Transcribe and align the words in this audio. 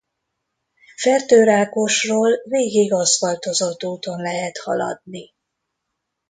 Fertőrákosról 0.97 2.29
végig 2.45 2.93
aszfaltozott 2.93 3.83
úton 3.83 4.21
lehet 4.21 4.57
haladni. 4.57 5.33